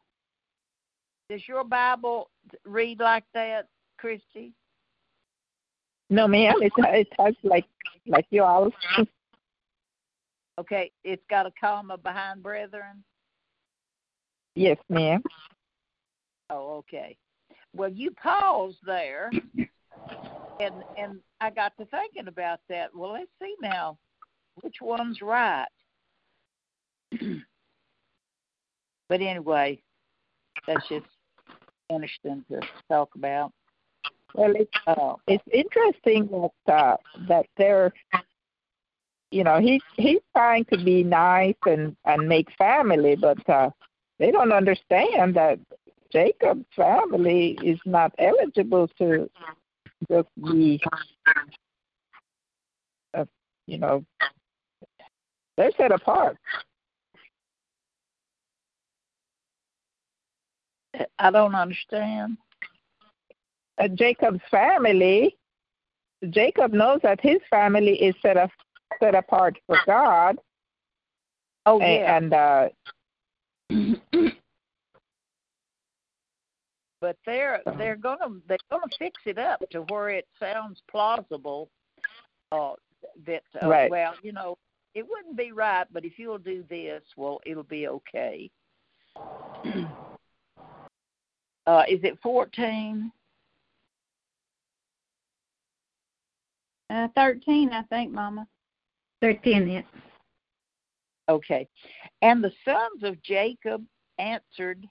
[1.29, 2.31] Does your Bible
[2.65, 3.69] read like that,
[3.99, 4.53] Christy?
[6.11, 6.57] no, ma'am.
[6.61, 7.65] It it has like
[8.07, 8.73] like yours.
[10.59, 13.03] Okay, it's got a comma behind brethren.
[14.55, 15.23] Yes, ma'am.
[16.51, 17.17] Oh, okay.
[17.75, 19.31] Well, you pause there
[20.61, 22.95] and and I got to thinking about that.
[22.95, 23.99] Well, let's see now,
[24.61, 25.67] which one's right.
[29.09, 29.81] but anyway,
[30.67, 31.07] that's just
[31.91, 33.53] interesting to talk about.
[34.35, 36.29] Well, it's uh, it's interesting
[36.67, 36.97] that uh,
[37.29, 37.93] that they're,
[39.31, 43.71] you know, he he's trying to be nice and and make family, but uh,
[44.23, 45.59] they don't understand that
[46.13, 49.29] Jacob's family is not eligible to
[50.09, 50.81] just be,
[53.15, 53.25] uh,
[53.67, 54.05] you know,
[55.57, 56.37] they're set apart.
[61.19, 62.37] I don't understand.
[63.77, 65.37] Uh, Jacob's family,
[66.31, 68.51] Jacob knows that his family is set up,
[69.01, 70.39] set apart for God.
[71.67, 72.17] Oh yeah.
[72.17, 72.69] And, uh,
[77.01, 81.69] but they're they're gonna they're gonna fix it up to where it sounds plausible.
[82.53, 82.73] Uh,
[83.27, 83.91] that uh, right.
[83.91, 84.57] well, you know,
[84.95, 88.51] it wouldn't be right, but if you'll do this, well, it'll be okay.
[91.67, 93.11] uh, is it fourteen?
[96.93, 98.47] Uh, 13, I think, Mama.
[99.23, 99.81] 13, yeah.
[101.33, 101.67] Okay.
[102.21, 103.85] And the sons of Jacob
[104.19, 104.87] answered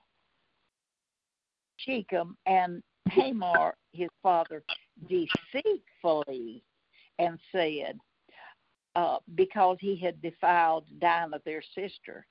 [1.77, 4.63] Shechem and Hamor, his father,
[5.07, 6.63] deceitfully
[7.19, 7.99] and said,
[8.95, 12.25] uh, because he had defiled Dinah, their sister.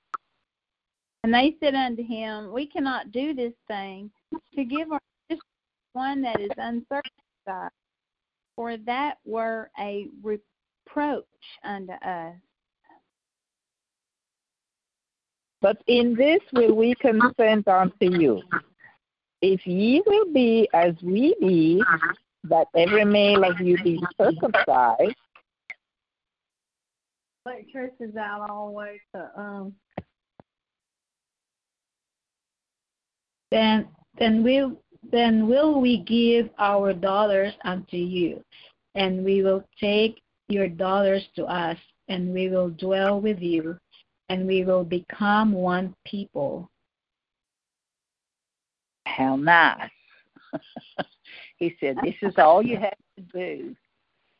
[1.22, 4.10] And they said unto him, We cannot do this thing
[4.54, 5.00] to give our
[5.30, 5.44] sister
[5.92, 7.74] one that is uncircumcised
[8.56, 11.24] for that were a reproach
[11.62, 12.34] unto us.
[15.60, 18.42] But in this will we consent unto you,
[19.42, 21.82] if ye will be as we be,
[22.44, 25.14] that every male of you be circumcised.
[27.46, 29.00] Electricity's out all the way
[29.36, 29.74] um.
[33.50, 33.88] Then,
[34.18, 34.80] then we'll
[35.10, 38.44] then will we give our daughters unto you,
[38.94, 43.78] and we will take your daughters to us, and we will dwell with you,
[44.30, 46.70] and we will become one people.
[49.04, 49.90] How nice.
[51.56, 53.76] he said, This is all you have to do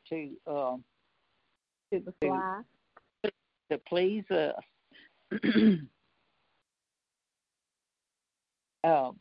[0.08, 0.84] to um
[1.92, 2.62] to the fly.
[3.24, 3.32] To,
[3.70, 4.54] to please us.
[8.84, 9.16] um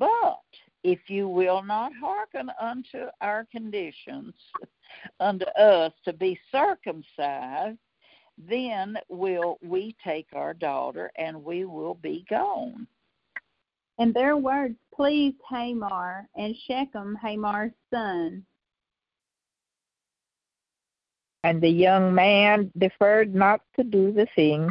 [0.00, 0.40] but
[0.84, 4.34] if you will not hearken unto our conditions,
[5.20, 7.78] unto us to be circumcised,
[8.46, 12.86] then will we take our daughter and we will be gone.
[13.98, 18.44] And their words pleased Hamor and Shechem, Hamor's son.
[21.42, 24.70] And the young man deferred not to do the thing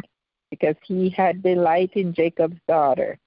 [0.50, 3.18] because he had delight in Jacob's daughter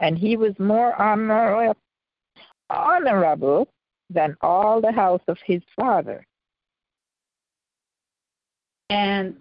[0.00, 1.76] and he was more honorable,
[2.68, 3.68] honorable
[4.08, 6.26] than all the house of his father.
[8.88, 9.36] And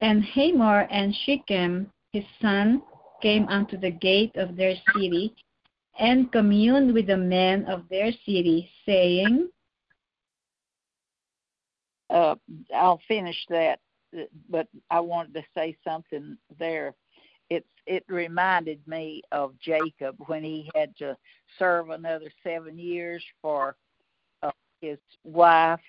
[0.00, 2.82] and Hamor and Shechem his son
[3.22, 5.34] came unto the gate of their city
[5.98, 9.48] and communed with the men of their city, saying,
[12.08, 12.34] uh,
[12.74, 13.78] I'll finish that,
[14.48, 16.94] but I wanted to say something there
[17.50, 21.16] it it reminded me of Jacob when he had to
[21.58, 23.76] serve another seven years for
[24.42, 25.80] uh, his wife.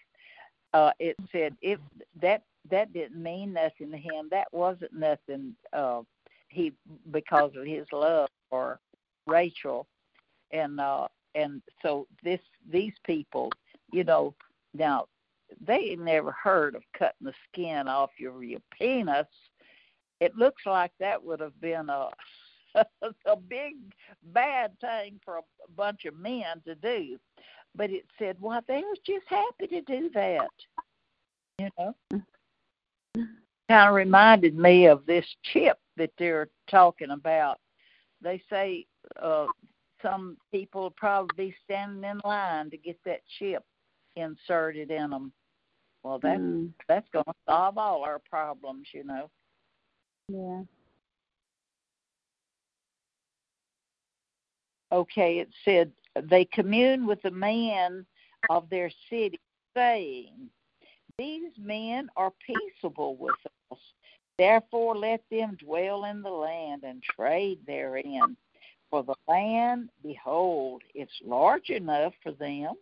[0.74, 1.80] Uh, it said if
[2.20, 4.28] that that didn't mean nothing to him.
[4.32, 5.55] That wasn't nothing.
[5.74, 6.01] Uh,
[6.49, 6.74] he
[7.12, 8.80] because of his love for
[9.26, 9.88] Rachel,
[10.51, 13.51] and uh, and so this these people,
[13.91, 14.36] you know,
[14.74, 15.07] now
[15.59, 19.28] they never heard of cutting the skin off your your penis
[20.22, 22.09] it looks like that would have been a
[23.26, 23.74] a big
[24.32, 27.18] bad thing for a bunch of men to do.
[27.76, 30.49] But it said, well, they was just happy to do that.
[31.59, 31.95] You know?
[33.16, 37.59] Kind of reminded me of this chip that they're talking about.
[38.22, 38.86] They say
[39.22, 39.47] uh,
[40.01, 43.64] some people will probably be standing in line to get that chip
[44.16, 45.32] inserted in them.
[46.03, 46.72] Well, that's mm.
[46.88, 49.30] that's going to solve all our problems, you know.
[50.28, 50.62] Yeah.
[54.91, 55.91] Okay, it said
[56.24, 58.05] they commune with the man
[58.49, 59.39] of their city,
[59.76, 60.49] saying,
[61.22, 63.36] These men are peaceable with
[63.72, 63.78] us.
[64.39, 68.36] Therefore, let them dwell in the land and trade therein.
[68.89, 72.74] For the land, behold, it's large enough for them.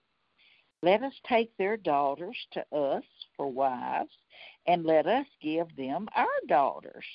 [0.81, 3.03] Let us take their daughters to us
[3.35, 4.17] for wives,
[4.67, 7.05] and let us give them our daughters.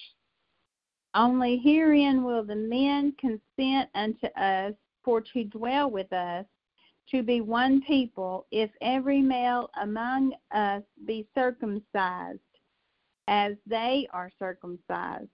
[1.15, 6.45] Only herein will the men consent unto us for to dwell with us,
[7.11, 12.41] to be one people, if every male among us be circumcised,
[13.29, 15.29] as they are circumcised.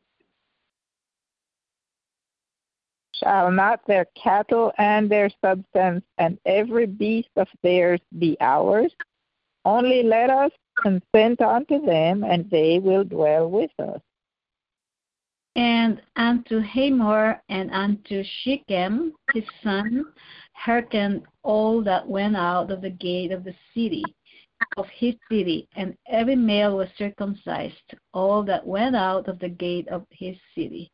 [3.14, 8.92] Shall not their cattle and their substance and every beast of theirs be ours?
[9.64, 14.00] Only let us consent unto them, and they will dwell with us.
[15.56, 20.06] And unto Hamor and unto Shechem his son
[20.64, 24.04] hearkened all that went out of the gate of the city,
[24.76, 29.88] of his city, and every male was circumcised, all that went out of the gate
[29.88, 30.90] of his city.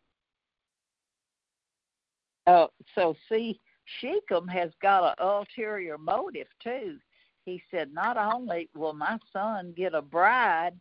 [2.47, 3.59] Oh, so see,
[4.01, 6.99] Shechem has got an ulterior motive too.
[7.45, 10.75] He said, not only will my son get a bride,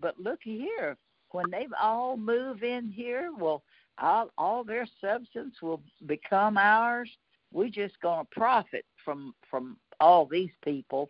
[0.00, 0.96] but look here,
[1.32, 3.62] when they all move in here, well,
[3.98, 7.10] all, all their substance will become ours.
[7.52, 11.08] We're just going to profit from from all these people,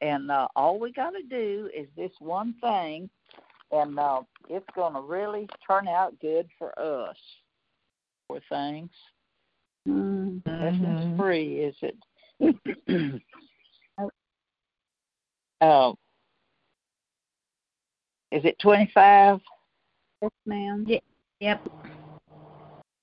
[0.00, 3.08] and uh, all we got to do is this one thing,
[3.70, 7.16] and uh, it's going to really turn out good for us.
[8.28, 8.90] For things.
[9.86, 10.38] Mm-hmm.
[10.46, 11.96] Nothing's free, is it?
[15.60, 15.94] oh.
[18.30, 19.40] Is it 25?
[20.22, 20.86] Yes, ma'am.
[21.40, 21.68] Yep.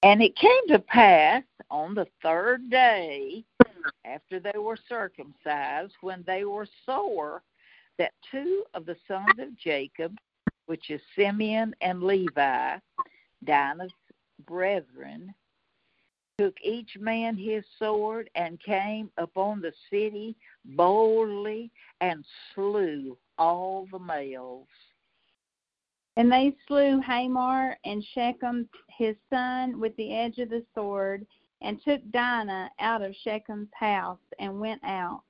[0.04, 3.44] And it came to pass on the third day
[4.06, 7.42] after they were circumcised, when they were sore,
[7.98, 10.16] that two of the sons of Jacob,
[10.66, 12.78] which is Simeon and Levi,
[13.44, 13.92] Dinah's
[14.46, 15.34] brethren,
[16.38, 24.00] took each man his sword and came upon the city boldly and slew all the
[24.00, 24.68] males.
[26.18, 31.26] And they slew Hamor and Shechem his son with the edge of the sword,
[31.62, 35.22] and took Dinah out of Shechem's house and went out.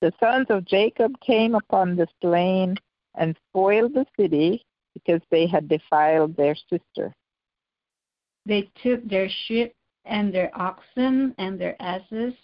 [0.00, 2.76] The sons of Jacob came upon the slain
[3.14, 7.14] and spoiled the city because they had defiled their sister.
[8.44, 12.34] They took their sheep and their oxen and their asses,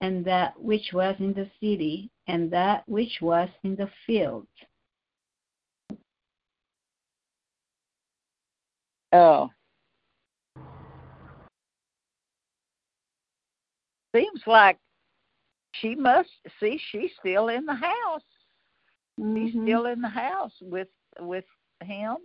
[0.00, 4.46] and that which was in the city, and that which was in the field.
[9.12, 9.50] Oh.
[14.14, 14.78] Seems like
[15.72, 18.22] she must see she's still in the house.
[19.18, 19.36] Mm-hmm.
[19.36, 20.88] She's still in the house with
[21.20, 21.44] with
[21.82, 22.16] him.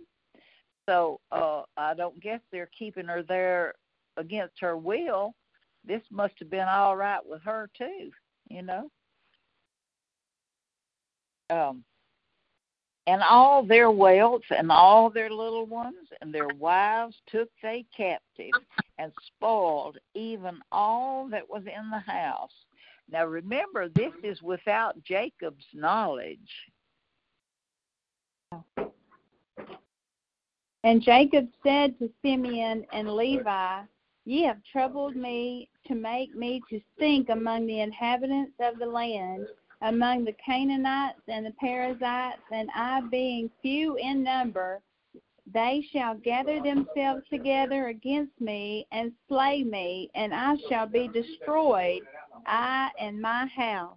[0.88, 3.74] So uh I don't guess they're keeping her there
[4.16, 5.34] against her will.
[5.86, 8.10] This must have been all right with her too,
[8.48, 8.90] you know.
[11.50, 11.84] Um
[13.06, 18.50] and all their wealth and all their little ones and their wives took they captive
[18.98, 22.52] and spoiled even all that was in the house.
[23.10, 26.38] Now remember, this is without Jacob's knowledge.
[30.84, 33.82] And Jacob said to Simeon and Levi,
[34.24, 39.46] Ye have troubled me to make me to stink among the inhabitants of the land
[39.82, 44.80] among the Canaanites and the Perizzites, and I being few in number,
[45.52, 52.02] they shall gather themselves together against me and slay me, and I shall be destroyed,
[52.46, 53.96] I and my house.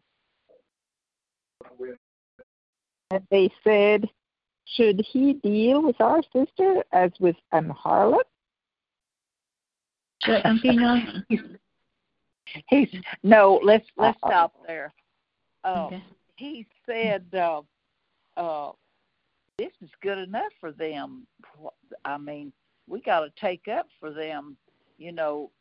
[3.11, 4.07] And they said,
[4.65, 8.25] Should he deal with our sister as with an harlot?
[12.67, 12.89] He's
[13.23, 13.59] no.
[13.63, 14.93] Let's let's stop there.
[15.63, 16.03] Uh, Okay.
[16.35, 17.61] He said, uh,
[18.37, 18.71] uh,
[19.59, 21.27] "This is good enough for them."
[22.05, 22.53] I mean,
[22.87, 24.57] we got to take up for them.
[24.97, 25.51] You know,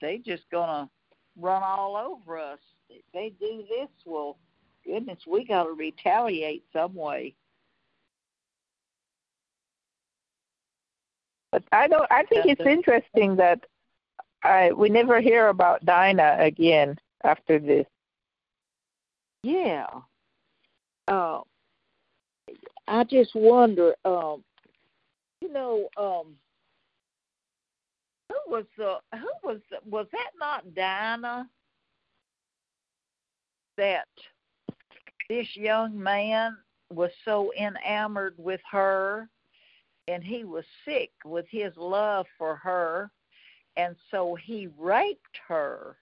[0.00, 0.90] they just gonna
[1.36, 2.58] run all over us.
[2.90, 4.38] If they do this, well,
[4.84, 7.34] goodness, we got to retaliate some way.
[11.52, 12.10] But I don't.
[12.10, 13.64] I think it's interesting that
[14.42, 17.86] I we never hear about Dinah again after this.
[19.42, 19.86] Yeah.
[21.06, 21.40] Uh,
[22.88, 24.42] I just wonder, um,
[25.40, 26.34] you know, um,
[28.30, 31.48] who was the who was the, was that not Dinah
[33.76, 34.08] that
[35.28, 36.56] this young man
[36.92, 39.28] was so enamored with her
[40.08, 43.10] and he was sick with his love for her,
[43.76, 45.96] and so he raped her.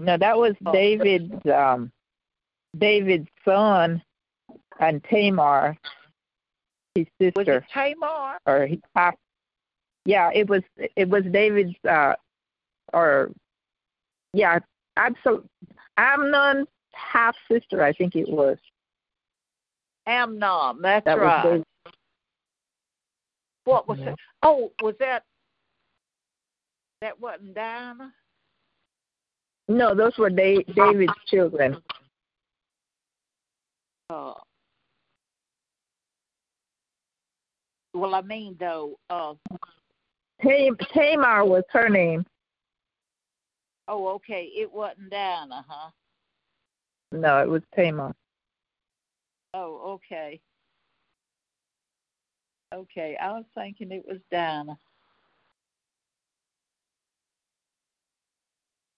[0.00, 0.72] No, that was Oh.
[0.72, 1.90] David's um
[2.76, 4.02] David's son
[4.78, 5.76] and Tamar,
[6.94, 8.38] his Was sister, it Tamar?
[8.46, 9.14] or he, half.
[10.04, 10.62] Yeah, it was
[10.96, 12.14] it was David's uh
[12.92, 13.30] or
[14.32, 14.58] yeah,
[14.96, 15.48] Absalom
[15.96, 18.58] Amnon's half sister, I think it was.
[20.06, 20.80] Amnon.
[20.80, 21.42] That's That right.
[21.42, 21.64] David.
[23.64, 24.12] What was Yeah.
[24.12, 24.18] it?
[24.42, 25.24] Oh, was that?
[27.02, 28.12] That wasn't Dinah.
[29.68, 31.82] No, those were da- David's children.
[34.08, 34.32] Uh,
[37.98, 38.98] well, I mean though.
[39.10, 39.34] Uh,
[40.42, 42.24] Tam- Tamar was her name.
[43.88, 44.50] oh, okay.
[44.54, 45.90] It wasn't Dinah, huh?
[47.12, 48.14] No, it was Tamar.
[49.54, 50.40] Oh, okay.
[52.74, 54.78] Okay, I was thinking it was Dinah.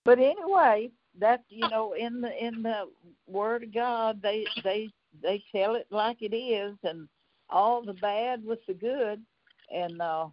[0.05, 2.89] But anyway, that you know, in the in the
[3.27, 4.91] Word of God, they they
[5.23, 7.09] they tell it like it is, and
[7.51, 9.21] all the bad with the good,
[9.75, 10.27] and uh,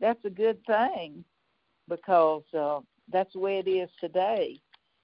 [0.00, 1.24] that's a good thing
[1.88, 2.80] because uh,
[3.12, 4.60] that's the way it is today.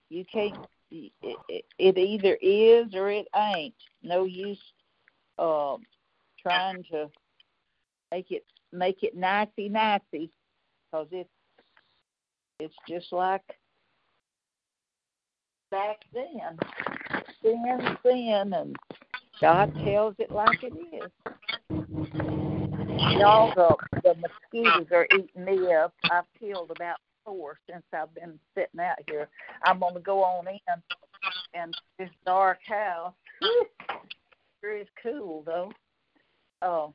[0.08, 0.56] You can't.
[0.90, 1.12] It,
[1.48, 3.74] it, it either is or it ain't.
[4.04, 4.60] No use
[5.38, 5.78] um,
[6.40, 7.10] trying to
[8.12, 10.30] make it make it nicey nicey
[10.90, 11.28] because it's
[12.60, 13.42] it's just like
[15.70, 16.58] back then.
[17.42, 18.76] Sin, sin, and
[19.40, 21.10] God tells it like it is.
[23.18, 25.94] Y'all, the, the mosquitoes are eating me up.
[26.10, 29.28] I've killed about four since I've been sitting out here.
[29.64, 30.58] I'm going to go on in
[31.54, 33.14] and this dark house.
[34.60, 35.72] Sure is cool, though.
[36.62, 36.94] Oh.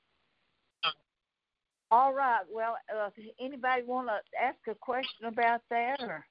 [1.91, 2.43] All right.
[2.51, 6.25] Well, uh, anybody want to ask a question about that, or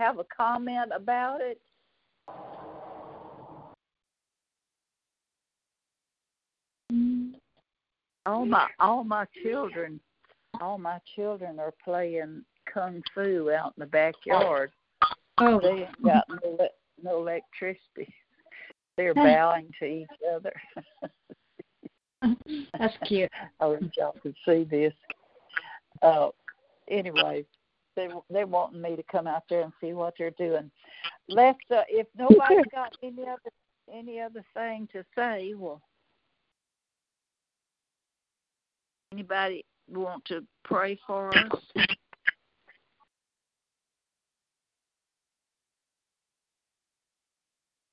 [0.00, 1.60] have a comment about it?
[8.26, 10.00] All my all my children,
[10.60, 12.42] all my children are playing
[12.72, 14.70] kung fu out in the backyard.
[15.38, 15.60] Oh.
[15.60, 16.68] They ain't got no le-
[17.02, 18.12] no electricity.
[18.96, 20.52] They're bowing to each other.
[22.78, 23.30] That's cute.
[23.60, 24.94] I wish y'all could see this.
[26.00, 26.28] Uh,
[26.88, 27.44] anyway,
[27.96, 30.70] they they're wanting me to come out there and see what they're doing.
[31.28, 33.50] Let's uh, if nobody's got any other
[33.92, 35.80] any other thing to say, well,
[39.12, 41.84] anybody want to pray for us?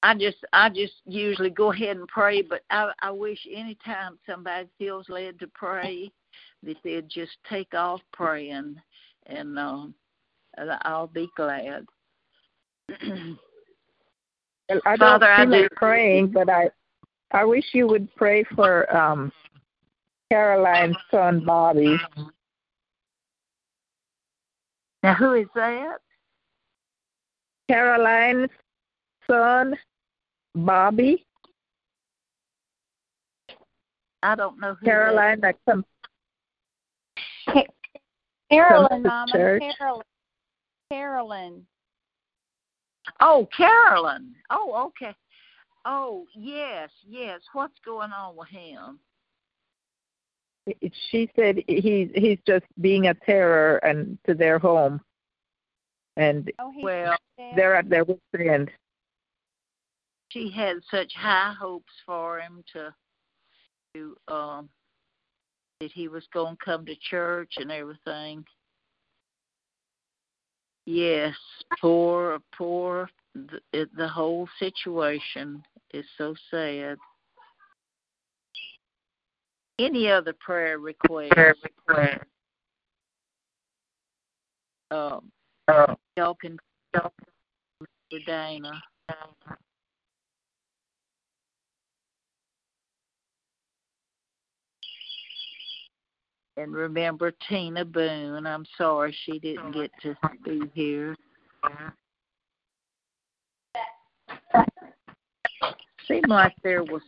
[0.03, 4.67] I just I just usually go ahead and pray, but I I wish anytime somebody
[4.77, 6.11] feels led to pray
[6.63, 8.77] that they'd just take off praying
[9.31, 9.95] and um
[10.81, 11.85] I'll be glad.
[14.85, 16.69] I don't Father, I do- praying, but I
[17.31, 19.31] I wish you would pray for um
[20.29, 21.97] Caroline's son Bobby.
[25.03, 25.97] now who is that?
[27.69, 28.49] Caroline's
[29.29, 29.75] son
[30.55, 31.25] Bobby.
[34.23, 35.85] I don't know who Caroline that comes
[38.51, 39.63] Carolyn, Mama, church.
[39.77, 40.03] Carolyn.
[40.91, 41.65] Carolyn.
[43.19, 44.35] Oh, Carolyn.
[44.49, 45.15] Oh, okay.
[45.85, 47.39] Oh, yes, yes.
[47.53, 48.99] What's going on with him?
[51.09, 55.01] she said he's he's just being a terror and to their home
[56.17, 57.17] and Oh, he Well,
[57.55, 58.69] they're at their wit's end.
[60.29, 62.93] she had such high hopes for him to
[63.95, 64.69] to um
[65.81, 68.45] that he was going to come to church and everything.
[70.85, 71.35] Yes,
[71.79, 73.09] poor, poor.
[73.33, 75.63] The, it, the whole situation
[75.93, 76.97] is so sad.
[79.79, 81.33] Any other prayer requests?
[84.91, 85.31] Um,
[86.17, 86.57] y'all can
[86.93, 88.81] y'all can for Dana.
[96.61, 98.45] And remember Tina Boone.
[98.45, 101.15] I'm sorry she didn't get to be here.
[106.07, 107.01] Seemed like there was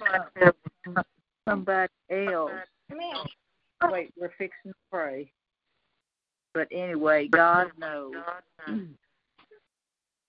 [1.48, 2.52] somebody else.
[3.92, 5.32] Wait, we're fixing to pray.
[6.56, 8.16] But anyway, God knows.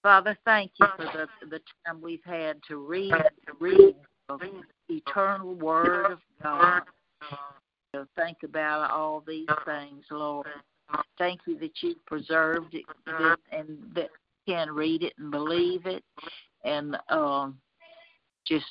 [0.03, 3.11] Father, thank you for the the time we've had to read
[3.47, 3.95] to read
[4.29, 6.83] the eternal Word of God.
[8.17, 10.47] Think about all these things, Lord.
[11.19, 12.85] Thank you that you preserved it
[13.53, 14.11] and that
[14.47, 16.05] can read it and believe it,
[16.65, 17.59] and um,
[18.47, 18.67] just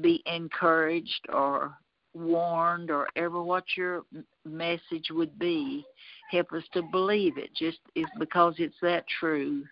[0.00, 1.76] be encouraged or
[2.14, 4.04] warned or ever what your
[4.44, 5.84] message would be.
[6.30, 9.64] Help us to believe it just is because it's that true.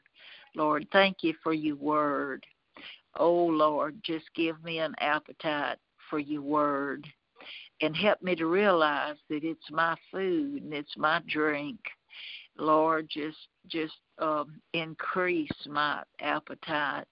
[0.55, 2.45] Lord, thank you for your word.
[3.17, 5.79] Oh Lord, just give me an appetite
[6.11, 7.07] for your word
[7.81, 11.79] and help me to realize that it's my food and it's my drink.
[12.59, 17.07] Lord, just just um, increase my appetite,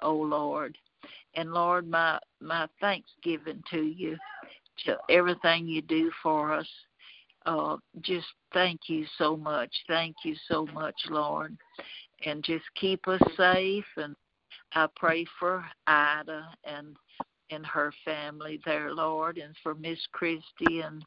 [0.00, 0.76] oh Lord.
[1.34, 4.16] And Lord, my my thanksgiving to you,
[4.84, 6.68] to everything you do for us.
[7.46, 9.70] Uh, just thank you so much.
[9.86, 11.56] Thank you so much, Lord.
[12.24, 13.84] And just keep us safe.
[13.96, 14.16] And
[14.72, 16.96] I pray for Ida and
[17.50, 21.04] and her family there, Lord, and for Miss Christy and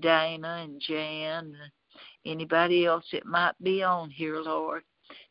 [0.00, 1.72] Dana and Jan and
[2.24, 4.82] anybody else that might be on here, Lord.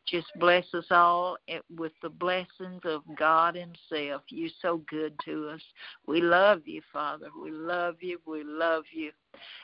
[0.08, 1.38] Just bless us all
[1.76, 4.22] with the blessings of God Himself.
[4.30, 5.62] You're so good to us.
[6.08, 7.28] We love you, Father.
[7.42, 8.20] We love you.
[8.26, 9.12] We love you.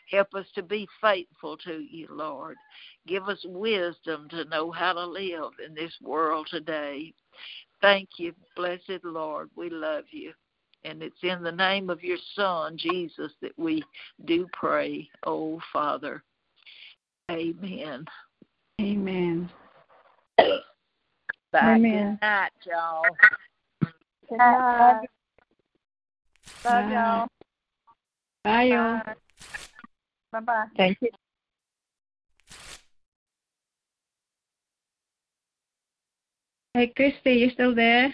[0.09, 2.57] Help us to be faithful to you, Lord.
[3.07, 7.13] Give us wisdom to know how to live in this world today.
[7.81, 9.49] Thank you, blessed Lord.
[9.55, 10.33] We love you.
[10.83, 13.83] And it's in the name of your Son, Jesus, that we
[14.25, 16.23] do pray, oh Father.
[17.29, 18.05] Amen.
[18.81, 19.49] Amen.
[20.37, 21.75] Bye.
[21.75, 22.17] Amen.
[22.19, 23.03] Good night, y'all.
[24.29, 25.07] Good night.
[26.65, 27.27] Love y'all.
[28.43, 29.01] Bye, y'all.
[30.31, 30.65] Bye bye.
[30.77, 31.09] Thank you.
[36.73, 38.13] Hey, Christy, you still there?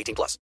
[0.01, 0.37] 18 plus.